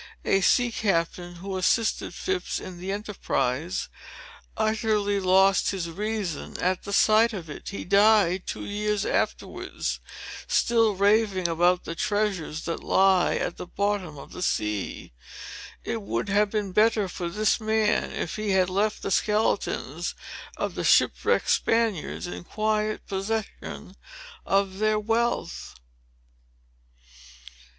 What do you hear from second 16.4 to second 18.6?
been better for this man, if he